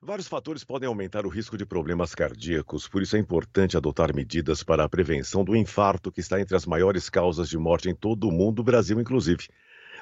[0.00, 4.62] Vários fatores podem aumentar o risco de problemas cardíacos, por isso é importante adotar medidas
[4.62, 8.28] para a prevenção do infarto, que está entre as maiores causas de morte em todo
[8.28, 9.48] o mundo, Brasil inclusive.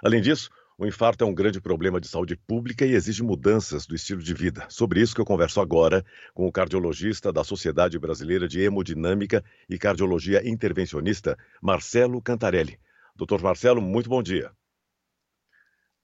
[0.04, 3.94] Além disso, o infarto é um grande problema de saúde pública e exige mudanças do
[3.94, 4.66] estilo de vida.
[4.68, 6.04] Sobre isso que eu converso agora
[6.34, 12.78] com o cardiologista da Sociedade Brasileira de Hemodinâmica e Cardiologia Intervencionista, Marcelo Cantarelli.
[13.14, 14.52] Doutor Marcelo, muito bom dia.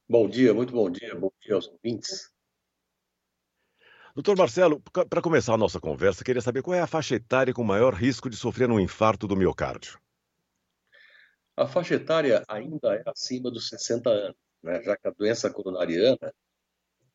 [0.09, 1.15] Bom dia, muito bom dia.
[1.15, 2.32] Bom dia aos ouvintes.
[4.15, 7.65] Doutor Marcelo, para começar a nossa conversa, queria saber qual é a faixa etária com
[7.65, 9.99] maior risco de sofrer um infarto do miocárdio.
[11.57, 14.83] A faixa etária ainda é acima dos 60 anos, né?
[14.83, 16.35] já que a doença coronariana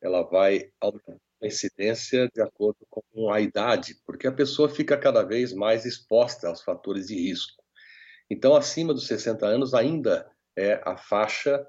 [0.00, 5.22] ela vai aumentando a incidência de acordo com a idade, porque a pessoa fica cada
[5.22, 7.62] vez mais exposta aos fatores de risco.
[8.28, 11.64] Então, acima dos 60 anos ainda é a faixa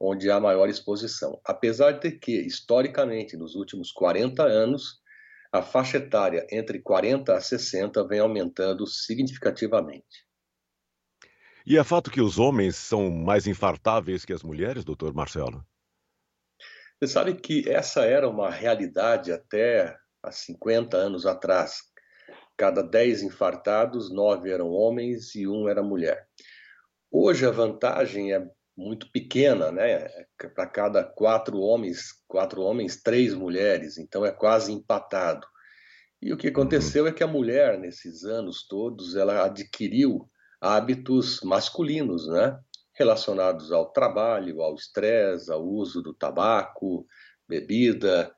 [0.00, 1.38] onde há maior exposição.
[1.44, 5.00] Apesar de que, historicamente, nos últimos 40 anos,
[5.52, 10.24] a faixa etária entre 40 a 60 vem aumentando significativamente.
[11.66, 15.64] E é fato que os homens são mais infartáveis que as mulheres, doutor Marcelo?
[16.98, 21.82] Você sabe que essa era uma realidade até há 50 anos atrás.
[22.56, 26.26] Cada 10 infartados, 9 eram homens e um era mulher.
[27.10, 30.08] Hoje a vantagem é muito pequena, né?
[30.54, 35.46] Para cada quatro homens, quatro homens, três mulheres, então é quase empatado.
[36.22, 36.52] E o que uhum.
[36.52, 40.28] aconteceu é que a mulher, nesses anos todos, ela adquiriu
[40.60, 42.58] hábitos masculinos, né?
[42.94, 47.06] Relacionados ao trabalho, ao estresse, ao uso do tabaco,
[47.48, 48.30] bebida,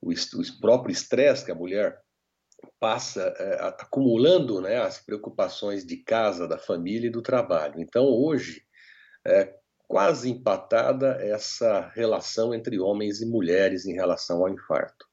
[0.00, 1.98] o, o próprio estresse que a mulher
[2.78, 7.80] passa é, acumulando né, as preocupações de casa, da família e do trabalho.
[7.80, 8.62] Então, hoje,
[9.26, 9.54] é,
[9.90, 15.04] quase empatada essa relação entre homens e mulheres em relação ao infarto.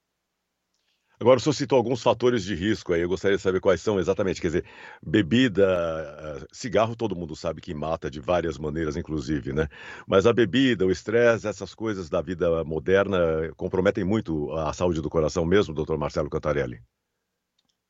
[1.20, 4.00] Agora, o senhor citou alguns fatores de risco aí, eu gostaria de saber quais são
[4.00, 4.40] exatamente.
[4.40, 4.66] Quer dizer,
[5.02, 9.68] bebida, cigarro todo mundo sabe que mata de várias maneiras, inclusive, né?
[10.06, 15.10] Mas a bebida, o estresse, essas coisas da vida moderna comprometem muito a saúde do
[15.10, 16.84] coração mesmo, doutor Marcelo Cantarelli?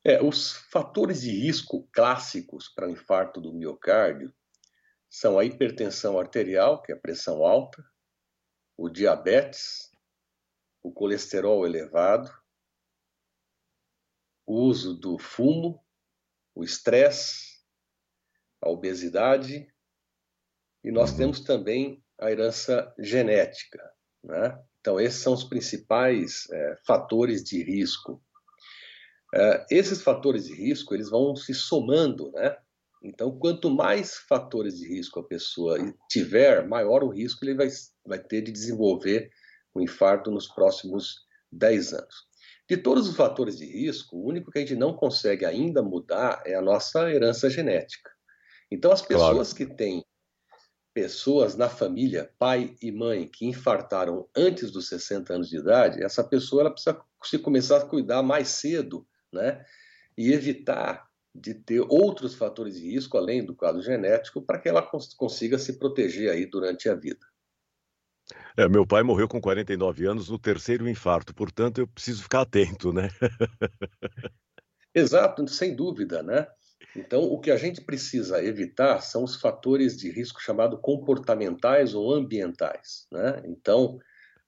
[0.05, 4.31] É, os fatores de risco clássicos para o infarto do miocárdio
[5.09, 7.83] são a hipertensão arterial, que é a pressão alta,
[8.77, 9.91] o diabetes,
[10.83, 12.31] o colesterol elevado,
[14.45, 15.83] o uso do fumo,
[16.55, 17.57] o estresse,
[18.61, 19.71] a obesidade,
[20.83, 21.17] e nós uhum.
[21.17, 23.83] temos também a herança genética.
[24.23, 24.63] Né?
[24.79, 28.23] Então, esses são os principais é, fatores de risco.
[29.33, 32.57] É, esses fatores de risco eles vão se somando, né?
[33.07, 35.77] Então, quanto mais fatores de risco a pessoa
[36.09, 37.69] tiver, maior o risco ele vai,
[38.05, 39.29] vai ter de desenvolver
[39.73, 42.27] o um infarto nos próximos 10 anos.
[42.69, 46.43] De todos os fatores de risco, o único que a gente não consegue ainda mudar
[46.45, 48.11] é a nossa herança genética.
[48.69, 49.71] Então, as pessoas claro.
[49.71, 50.05] que têm
[50.93, 56.25] pessoas na família, pai e mãe, que infartaram antes dos 60 anos de idade, essa
[56.25, 59.63] pessoa ela precisa se começar a cuidar mais cedo, né?
[60.17, 61.07] E evitar
[61.39, 65.57] de ter outros fatores de risco além do quadro genético para que ela cons consiga
[65.57, 67.25] se proteger aí durante a vida.
[68.57, 72.91] É, meu pai morreu com 49 anos no terceiro infarto, portanto eu preciso ficar atento,
[72.91, 73.09] né?
[74.93, 76.47] Exato, sem dúvida, né?
[76.95, 82.13] Então, o que a gente precisa evitar são os fatores de risco chamado comportamentais ou
[82.13, 83.41] ambientais, né?
[83.45, 83.99] Então,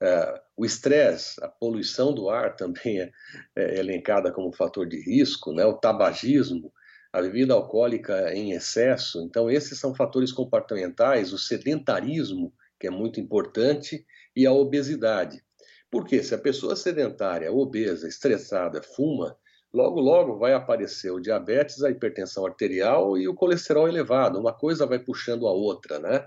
[0.02, 3.10] é, o estresse, a poluição do ar também é,
[3.54, 5.64] é elencada como fator de risco, né?
[5.64, 6.72] O tabagismo,
[7.12, 9.20] a bebida alcoólica em excesso.
[9.22, 14.04] Então, esses são fatores comportamentais, o sedentarismo, que é muito importante,
[14.34, 15.42] e a obesidade.
[15.90, 19.36] Porque se a pessoa sedentária, obesa, estressada, fuma,
[19.72, 24.38] logo, logo vai aparecer o diabetes, a hipertensão arterial e o colesterol elevado.
[24.38, 26.24] Uma coisa vai puxando a outra, né?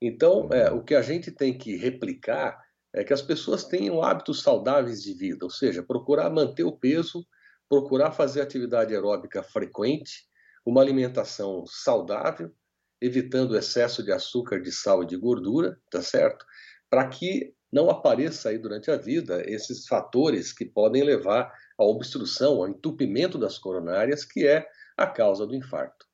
[0.00, 2.58] Então, é, o que a gente tem que replicar
[2.92, 7.26] é que as pessoas tenham hábitos saudáveis de vida, ou seja, procurar manter o peso
[7.68, 10.26] procurar fazer atividade aeróbica frequente,
[10.64, 12.50] uma alimentação saudável,
[13.00, 16.44] evitando excesso de açúcar, de sal e de gordura, tá certo?
[16.88, 22.54] Para que não apareça aí durante a vida esses fatores que podem levar à obstrução,
[22.54, 24.66] ao entupimento das coronárias, que é
[24.96, 26.06] a causa do infarto.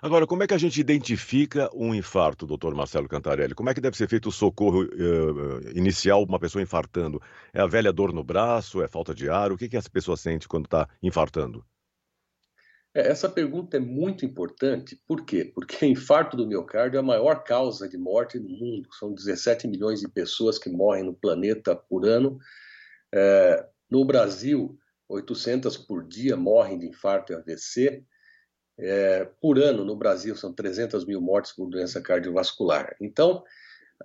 [0.00, 3.54] Agora, como é que a gente identifica um infarto, doutor Marcelo Cantarelli?
[3.54, 7.20] Como é que deve ser feito o socorro uh, inicial uma pessoa infartando?
[7.52, 8.80] É a velha dor no braço?
[8.80, 9.50] É falta de ar?
[9.50, 11.64] O que, que essa pessoa sente quando está infartando?
[12.94, 15.00] É, essa pergunta é muito importante.
[15.06, 15.50] Por quê?
[15.52, 18.88] Porque infarto do miocárdio é a maior causa de morte no mundo.
[18.92, 22.38] São 17 milhões de pessoas que morrem no planeta por ano.
[23.12, 24.78] É, No Brasil,
[25.08, 28.04] 800 por dia morrem de infarto e AVC.
[28.78, 32.94] É, por ano, no Brasil, são 300 mil mortes por doença cardiovascular.
[33.00, 33.42] Então,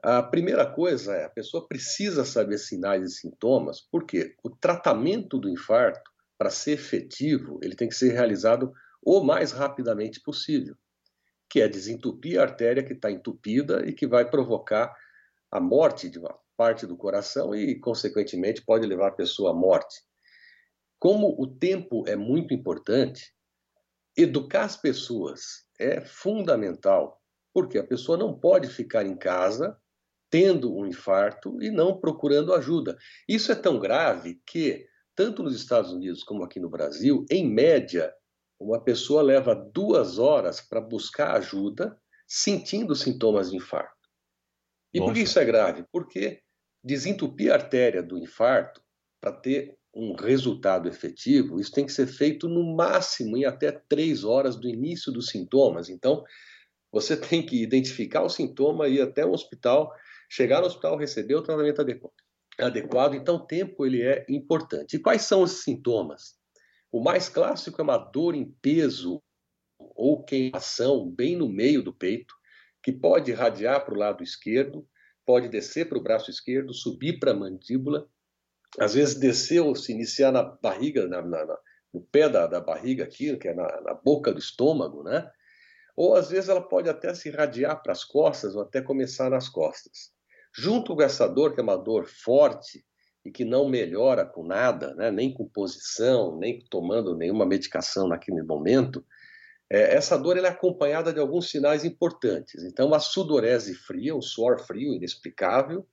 [0.01, 5.47] a primeira coisa é a pessoa precisa saber sinais e sintomas, porque o tratamento do
[5.47, 10.75] infarto, para ser efetivo, ele tem que ser realizado o mais rapidamente possível,
[11.47, 14.93] que é desentupir a artéria que está entupida e que vai provocar
[15.51, 20.01] a morte de uma parte do coração e, consequentemente, pode levar a pessoa à morte.
[20.97, 23.33] Como o tempo é muito importante,
[24.15, 27.21] educar as pessoas é fundamental,
[27.53, 29.77] porque a pessoa não pode ficar em casa
[30.29, 32.97] tendo um infarto e não procurando ajuda.
[33.27, 38.11] Isso é tão grave que, tanto nos Estados Unidos como aqui no Brasil, em média,
[38.59, 41.95] uma pessoa leva duas horas para buscar ajuda
[42.27, 43.93] sentindo sintomas de infarto.
[44.93, 45.11] E Nossa.
[45.11, 45.85] por que isso é grave?
[45.91, 46.41] Porque
[46.83, 48.81] desentupir a artéria do infarto
[49.21, 54.23] para ter um resultado efetivo, isso tem que ser feito no máximo em até três
[54.23, 55.87] horas do início dos sintomas.
[55.87, 56.23] Então,
[56.91, 59.93] você tem que identificar o sintoma, ir até o hospital,
[60.29, 62.13] chegar no hospital, receber o tratamento adequado.
[62.59, 63.13] adequado.
[63.13, 64.95] Então, o tempo ele é importante.
[64.95, 66.35] E quais são os sintomas?
[66.91, 69.21] O mais clássico é uma dor em peso
[69.77, 72.33] ou queimação bem no meio do peito,
[72.81, 74.87] que pode irradiar para o lado esquerdo,
[75.25, 78.07] pode descer para o braço esquerdo, subir para a mandíbula
[78.79, 81.57] às vezes descer ou se iniciar na barriga, na, na,
[81.93, 85.29] no pé da, da, barriga aqui, que é na, na, boca do estômago, né?
[85.95, 89.47] Ou às vezes ela pode até se irradiar para as costas ou até começar nas
[89.47, 90.11] costas.
[90.55, 92.83] Junto com essa dor, que é uma dor forte
[93.23, 95.11] e que não melhora com nada, né?
[95.11, 99.05] nem com posição, nem tomando nenhuma medicação naquele momento,
[99.71, 102.63] é, essa dor é acompanhada de alguns sinais importantes.
[102.63, 105.87] Então, a sudorese fria, o suor frio inexplicável,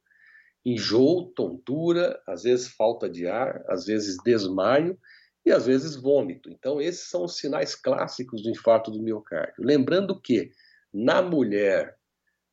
[0.64, 4.98] enjoo, tontura, às vezes falta de ar, às vezes desmaio
[5.44, 6.50] e às vezes vômito.
[6.50, 9.64] Então, esses são os sinais clássicos do infarto do miocárdio.
[9.64, 10.50] Lembrando que
[10.92, 11.96] na mulher,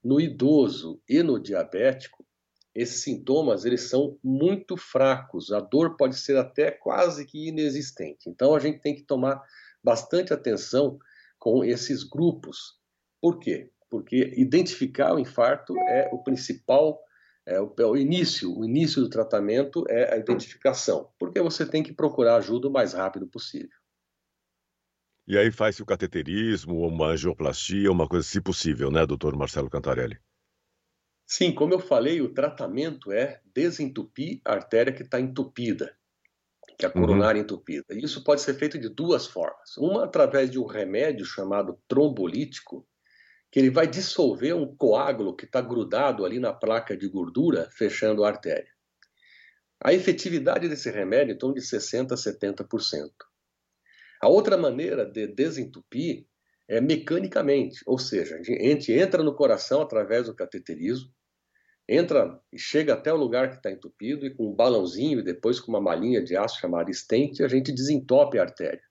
[0.04, 2.26] no idoso e no diabético,
[2.74, 5.52] esses sintomas eles são muito fracos.
[5.52, 8.30] A dor pode ser até quase que inexistente.
[8.30, 9.42] Então, a gente tem que tomar
[9.84, 10.98] bastante atenção
[11.40, 12.78] com esses grupos.
[13.22, 13.72] Por quê?
[13.90, 17.00] Porque identificar o infarto é o principal
[17.48, 21.82] é o, é o, início, o início do tratamento é a identificação, porque você tem
[21.82, 23.78] que procurar ajuda o mais rápido possível.
[25.26, 30.20] E aí faz-se o cateterismo, uma angioplastia, uma coisa se possível, né, doutor Marcelo Cantarelli?
[31.26, 35.98] Sim, como eu falei, o tratamento é desentupir a artéria que está entupida,
[36.78, 37.44] que é a coronária uhum.
[37.44, 37.86] entupida.
[37.92, 39.76] Isso pode ser feito de duas formas.
[39.78, 42.88] Uma através de um remédio chamado trombolítico,
[43.52, 48.24] que ele vai dissolver um coágulo que está grudado ali na placa de gordura, fechando
[48.24, 48.72] a artéria.
[49.84, 53.10] A efetividade desse remédio em torno de 60% a 70%.
[54.22, 56.26] A outra maneira de desentupir
[56.68, 61.10] é mecanicamente, ou seja, a gente entra no coração através do cateterismo,
[61.88, 65.60] entra e chega até o lugar que está entupido e com um balãozinho e depois
[65.62, 68.82] com uma malinha de aço chamada estente, a gente desentope a artéria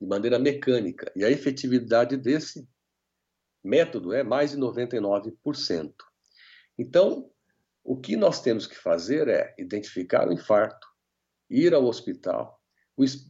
[0.00, 1.12] de maneira mecânica.
[1.14, 2.66] E a efetividade desse
[3.64, 5.92] método é mais de 99%.
[6.78, 7.30] Então,
[7.82, 10.86] o que nós temos que fazer é identificar o infarto,
[11.48, 12.60] ir ao hospital.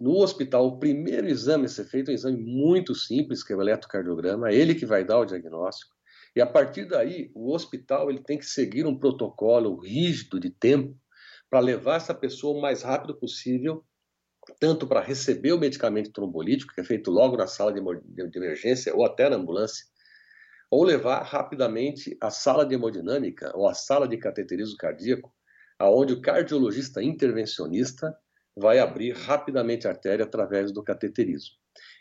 [0.01, 3.57] No hospital, o primeiro exame a ser feito é um exame muito simples, que é
[3.57, 5.95] o eletrocardiograma, é ele que vai dar o diagnóstico.
[6.37, 10.97] E a partir daí, o hospital ele tem que seguir um protocolo rígido de tempo
[11.49, 13.85] para levar essa pessoa o mais rápido possível,
[14.59, 19.07] tanto para receber o medicamento trombolítico, que é feito logo na sala de emergência ou
[19.07, 19.87] até na ambulância,
[20.75, 25.33] ou levar rapidamente à sala de hemodinâmica ou à sala de cateterismo cardíaco,
[25.79, 28.13] aonde o cardiologista intervencionista
[28.57, 31.55] vai abrir rapidamente a artéria através do cateterismo.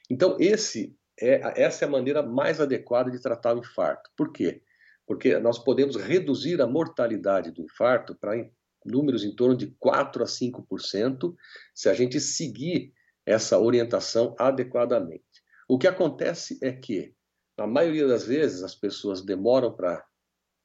[0.10, 4.10] Então, esse é, essa é a maneira mais adequada de tratar o infarto.
[4.18, 4.63] Por quê?
[5.06, 8.44] Porque nós podemos reduzir a mortalidade do infarto para
[8.84, 11.36] números em torno de 4 a 5%
[11.75, 12.92] se a gente seguir
[13.24, 15.44] essa orientação adequadamente.
[15.70, 17.13] O que acontece é que
[17.57, 20.03] na maioria das vezes, as pessoas demoram para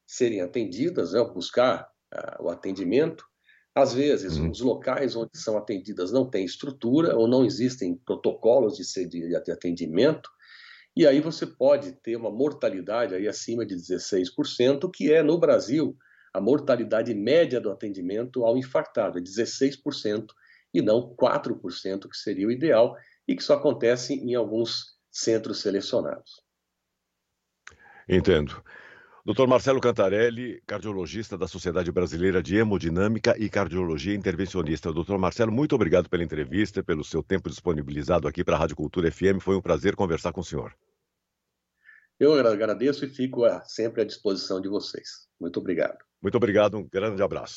[0.06, 3.24] serem atendidas, né, buscar uh, o atendimento.
[3.74, 4.50] Às vezes, uhum.
[4.50, 9.52] os locais onde são atendidas não têm estrutura ou não existem protocolos de, de, de
[9.52, 10.28] atendimento.
[10.96, 15.96] E aí você pode ter uma mortalidade aí acima de 16%, que é, no Brasil,
[16.34, 20.26] a mortalidade média do atendimento ao infartado, é 16%,
[20.74, 22.96] e não 4%, que seria o ideal,
[23.28, 26.47] e que só acontece em alguns centros selecionados.
[28.08, 28.62] Entendo.
[29.24, 29.46] Dr.
[29.46, 34.90] Marcelo Cantarelli, cardiologista da Sociedade Brasileira de Hemodinâmica e Cardiologia Intervencionista.
[34.90, 39.12] Doutor Marcelo, muito obrigado pela entrevista, pelo seu tempo disponibilizado aqui para a Rádio Cultura
[39.12, 39.40] FM.
[39.40, 40.74] Foi um prazer conversar com o senhor.
[42.18, 45.28] Eu agradeço e fico sempre à disposição de vocês.
[45.38, 45.98] Muito obrigado.
[46.22, 47.56] Muito obrigado, um grande abraço.